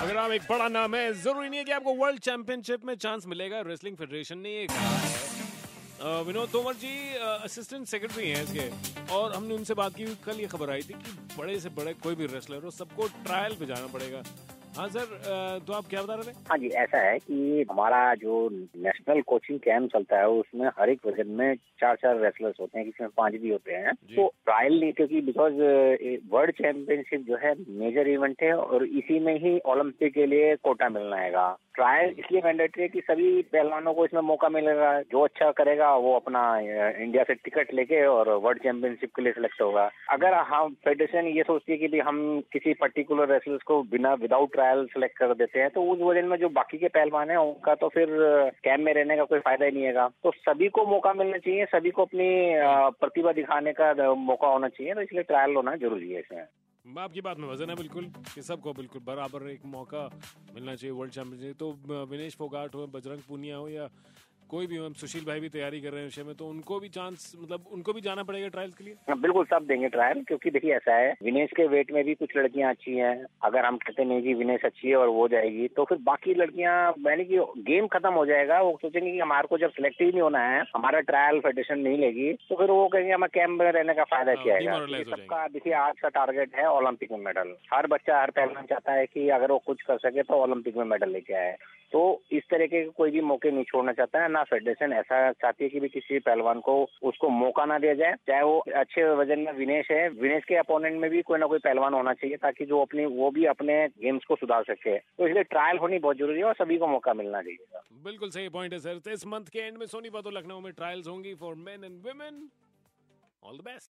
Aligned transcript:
अगर 0.00 0.16
आप 0.16 0.30
एक 0.32 0.42
बड़ा 0.50 0.68
नाम 0.68 0.94
है, 0.94 1.12
ज़रूरी 1.14 1.48
नहीं 1.48 1.58
है 1.58 1.64
कि 1.64 1.72
आपको 1.72 1.94
वर्ल्ड 1.94 2.20
चैंपियनशिप 2.20 2.84
में 2.84 2.94
चांस 2.96 3.26
मिलेगा 3.26 3.60
रेसलिंग 3.66 3.96
फेडरेशन 3.96 4.38
ने 4.38 4.50
ये 4.50 4.66
कहा 4.66 4.96
है। 4.96 6.22
विनोद 6.24 6.48
तोमर 6.52 6.74
जी 6.74 6.94
असिस्टेंट 7.16 7.86
सेक्रेटरी 7.88 8.28
हैं 8.30 8.42
इसके, 8.44 9.14
और 9.14 9.34
हमने 9.34 9.54
उनसे 9.54 9.74
बात 9.74 9.94
की, 9.96 10.06
कल 10.24 10.40
ये 10.40 10.46
खबर 10.46 10.70
आई 10.70 10.82
थी 10.82 10.94
कि 10.94 11.36
बड़े 11.38 11.58
से 11.60 11.68
बड़े 11.76 11.92
कोई 12.02 12.14
भी 12.14 12.26
रेसलर 12.26 12.64
हो, 12.64 12.70
सबको 12.72 13.06
ट्रायल 13.24 13.54
पे 13.56 13.66
जाना 13.66 13.86
पड़ेगा। 13.86 14.22
हाँ 14.76 14.88
सर 14.88 15.60
तो 15.66 15.72
आप 15.72 15.84
क्या 15.90 16.02
बता 16.02 16.14
रहे 16.14 16.24
थे? 16.24 16.36
हाँ 16.50 16.56
जी 16.58 16.68
ऐसा 16.68 16.98
है 16.98 17.18
कि 17.18 17.64
हमारा 17.70 18.14
जो 18.14 18.48
नेशनल 18.52 19.20
कोचिंग 19.22 19.58
कैंप 19.58 19.88
चलता 19.92 20.18
है 20.18 20.28
उसमें 20.28 20.66
हर 20.78 20.90
एक 20.90 21.06
वज़न 21.06 21.28
में 21.30 21.54
चार 21.80 21.96
चार 21.96 22.18
रेसलर्स 22.20 22.56
होते 22.60 22.78
हैं 22.78 22.84
किसी 22.86 23.04
में 23.04 23.10
पाँच 23.16 23.32
भी 23.32 23.50
होते 23.50 23.72
हैं। 23.72 23.92
तो 24.16 24.26
ट्रायल 24.44 24.80
नहीं 24.80 24.92
क्योंकि 24.92 25.20
बिकॉज़ 25.20 25.54
वर्ल्ड 26.32 26.50
चैंपियनशिप 26.50 27.20
जो 27.20 27.36
है 27.36 27.54
मेजर 27.68 28.08
इवेंट 28.08 28.42
है 28.42 28.52
और 28.52 28.84
इसी 28.84 29.18
में 29.18 29.34
ही 29.40 29.58
ओलंपिक 29.66 30.14
के 30.14 30.26
लिए 30.26 30.54
कोटा 30.56 30.88
मिलना 30.88 31.16
है 31.16 31.30
ट्रायल 31.74 32.14
इसलिए 32.18 32.40
मैंडेटरी 32.44 32.82
है 32.82 32.88
कि 32.88 33.00
सभी 33.02 33.30
पहलवानों 33.44 33.92
को 33.94 34.04
इसमें 34.04 34.20
मौका 34.22 34.48
मिलेगा। 34.50 34.90
जो 35.04 35.20
अच्छा 35.24 35.50
करेगा, 35.52 35.94
वो 35.96 36.14
अपना 36.16 36.42
इंडिया 36.58 37.22
से 37.22 37.34
टिकट 37.36 37.72
लेके 37.74 38.04
और 38.06 38.30
वर्ल्ड 38.36 38.62
चैंपियनशिप 38.62 39.10
के 39.16 39.22
लिए 39.22 39.32
सिलेक्ट 39.32 39.60
होगा। 39.62 39.90
अगर 40.10 40.34
हम 40.46 40.74
फेडरेशन 40.84 41.26
ये 41.28 41.42
सोचती 41.44 41.72
है 41.72 41.78
कि 41.78 41.88
भी 41.88 42.00
हम 42.00 42.18
किसी 42.52 42.74
पर्टिकुलर 42.76 43.28
रेसलर्स 43.32 43.62
को 43.64 43.82
बिना 43.90 44.14
विदाउट 44.16 44.52
ट्रायल 44.52 44.84
सेलेक्ट 44.88 45.18
कर 45.18 45.34
देते 45.34 45.60
हैं 45.60 45.70
तो 45.70 45.82
उस 45.84 46.00
वजह 46.02 46.26
में 46.26 46.36
जो 46.38 46.48
बाकी 46.50 46.78
के 46.78 46.88
पहलवान 46.90 47.30
है, 47.30 47.36
उनका 47.38 47.74
तो 47.76 47.88
फिर 47.88 48.08
कैम्प 48.64 48.84
में 48.84 48.92
रहने 48.94 49.16
का 49.16 49.24
कोई 49.24 49.38
फ़ायदा 49.40 49.64
ही 49.64 49.72
नहीं 49.72 49.84
है 49.84 50.08
तो 50.24 50.30
सभी 50.40 50.68
को 50.70 50.86
मौका 50.86 51.12
मिलना 51.14 51.38
चाहिए, 51.38 51.64
सभी 51.66 51.90
को 51.90 52.02
अपनी 52.04 52.28
प्रतिभा 53.00 53.32
दिखाने 53.34 53.72
का 53.74 54.12
मौका 54.14 54.48
होना 54.48 54.68
चाहिए 54.68 54.94
तो 54.94 55.00
इसलिए 55.02 55.22
ट्रायल 55.24 55.54
होना 55.56 55.74
ज़रूरी 55.76 56.12
है 56.12 56.20
इसमें। 56.20 56.44
आपकी 56.84 57.20
बात 57.20 57.38
में 57.38 57.48
वज़न 57.48 57.70
है 57.70 57.76
बिल्कुल, 57.76 58.04
कि 58.34 58.42
सबको 58.42 58.72
बिल्कुल 58.72 59.00
बराबर 59.04 59.48
एक 59.50 59.64
मौका 59.66 60.04
मिलना 60.54 60.74
चाहिए 60.74 60.92
वर्ल्ड 60.92 61.12
चैंपियनशिप 61.12 61.56
तो 61.58 61.70
विनेश 62.06 62.36
फोगाट 62.36 62.74
हो, 62.74 62.86
बजरंग 62.86 63.22
पुनिया 63.28 63.56
हो, 63.56 63.68
या 63.68 63.88
कोई 64.50 64.66
भी 64.66 64.76
हम 64.76 64.92
सुशील 64.92 65.24
भाई 65.24 65.40
भी 65.40 65.48
तैयारी 65.48 65.80
कर 65.80 65.90
रहे 65.90 66.00
हैं 66.00 66.06
विषय 66.06 66.22
में 66.22 66.34
तो 66.34 66.46
उनको 66.46 66.78
भी 66.80 66.88
चांस 66.88 67.32
मतलब 67.42 67.64
उनको 67.72 67.92
भी 67.92 68.00
जाना 68.00 68.22
पड़ेगा 68.22 68.48
ट्रायल्स 68.48 68.74
के 68.74 68.84
लिए? 68.84 68.94
हाँ, 69.08 69.18
बिल्कुल 69.20 69.44
सब 69.44 69.66
देंगे 69.66 69.88
ट्रायल 69.88 70.22
क्योंकि 70.22 70.50
देखिए 70.50 70.74
ऐसा 70.76 70.94
है 70.94 71.14
विनेश 71.22 71.50
के 71.56 71.66
वेट 71.66 71.92
में 71.92 72.04
भी 72.04 72.14
कुछ 72.14 72.36
लड़कियाँ 72.36 72.70
अच्छी 72.70 72.96
हैं 72.96 73.14
अगर 73.42 73.64
हम 73.64 73.76
कहते 73.76 74.04
नहीं 74.04 74.22
जी 74.22 74.34
विनेश 74.34 74.64
अच्छी 74.64 74.88
है 74.88 74.96
और 74.96 75.08
वो 75.08 75.28
जाएगी 75.28 75.68
तो 75.68 75.84
फिर 75.84 75.98
बाकी 76.02 76.34
लड़कियाँ 76.34 76.74
यानी 77.06 77.24
कि 77.24 77.38
गेम 77.62 77.86
खत्म 77.86 78.12
हो 78.12 78.26
जाएगा 78.26 78.60
वो 78.60 78.78
सोचेंगे 78.82 79.10
कि 79.10 79.18
हमारे 79.18 79.48
को 79.48 79.58
जब 79.58 79.70
सिलेक्ट 79.70 80.02
ही 80.02 80.10
नहीं 80.10 80.20
होना 80.20 80.40
है 80.48 80.60
हमारा 80.76 81.00
ट्रायल 81.00 81.40
फेडरेशन 81.40 81.78
नहीं 81.78 81.98
लेगी 81.98 82.32
तो 82.48 82.56
फिर 82.56 82.70
वो 82.70 82.88
कहेंगे 82.88 83.12
हमें 83.12 83.28
कैंप 83.34 83.58
में 83.60 83.70
रहने 83.72 83.94
का 83.94 84.04
फ़ायदा 84.04 84.32
हाँ, 84.32 84.42
क्या 84.44 84.54
है 84.54 85.02
सबका 85.04 85.46
देखिए 85.48 85.72
आज 85.72 86.00
का 86.00 86.08
टारगेट 86.08 86.54
है 86.54 86.70
ओलंपिक 86.70 87.12
में 87.12 87.18
मेडल 87.18 87.54
हर 87.74 87.86
बच्चा 87.86 88.20
हर 88.20 88.30
पहलवान 88.30 88.66
चाहता 88.66 88.92
है 88.92 89.06
कि 89.06 89.28
अगर 89.28 89.52
वो 89.52 89.58
कुछ 89.66 89.82
कर 89.82 89.98
सके 89.98 90.22
तो 90.22 90.34
ओलंपिक 90.34 90.76
में 90.76 90.84
मेडल 90.84 91.10
लेके 91.10 91.34
आए। 91.34 91.56
तो 91.92 92.00
इस 92.32 92.42
तरह 92.50 92.66
के 92.66 92.84
कोई 92.90 93.10
भी 93.10 93.20
मौके 93.20 93.50
नहीं 93.50 93.64
छोड़ना 93.64 93.92
चाहता 93.92 94.22
है 94.22 94.28
ना 94.34 94.42
फेडरेशन 94.44 94.92
ऐसा 94.94 95.20
चाहती 95.34 95.64
है 95.64 95.70
कि 95.70 95.80
भी 95.80 95.88
किसी 95.90 96.18
पहलवान 96.20 96.60
को 96.60 96.74
उसको 97.02 97.28
मौका 97.30 97.64
ना 97.64 97.78
दिया 97.78 97.94
जाए। 97.94 98.14
चाहे 98.28 98.42
वो 98.42 98.58
अच्छे 98.76 99.04
वज़न 99.14 99.40
में 99.40 99.52
विनेश 99.54 99.90
है, 99.90 100.08
विनेश 100.20 100.44
के 100.44 100.56
अपोनेंट 100.56 101.00
में 101.00 101.10
भी 101.10 101.22
कोई 101.22 101.38
ना 101.38 101.46
कोई 101.46 101.58
पहलवान 101.60 101.94
होना 101.94 102.12
चाहिए 102.14 102.36
ताकि 102.38 102.64
जो 102.64 102.80
अपनी, 102.80 103.04
वो 103.06 103.30
भी 103.30 103.44
अपने 103.46 103.86
गेम्स 104.02 104.24
को 104.24 104.36
सुधार 104.36 104.62
सके। 104.64 104.98
तो 104.98 105.28
इसलिए 105.28 105.42
ट्रायल 105.44 105.78
होनी 105.78 105.98
बहुत 105.98 106.18
ज़रूरी 106.18 106.38
है 106.38 106.44
और 106.44 106.54
सभी 106.54 106.78
को 106.78 106.86
मौका 106.88 107.14
मिलना 107.14 107.42
चाहिए। 107.42 107.80
बिल्कुल 108.04 108.30
सही 108.30 108.48
पॉइंट 108.48 108.72
है 108.72 108.78
सर 108.80 108.98
तो 108.98 109.10
इस 109.10 109.26
मंथ 109.26 109.46
के 109.52 109.58
एंड 109.60 109.78
में 109.78 109.86
सोनीपत 109.86 110.32
लखनऊ 110.34 110.60
में 110.60 110.72
ट्रायल्स 110.72 111.08
होंगी 111.08 111.34
for 111.40 111.54
men 111.60 111.84
and 111.84 111.96
women 112.06 112.34
all 113.42 113.56
the 113.56 113.60
best 113.64 113.82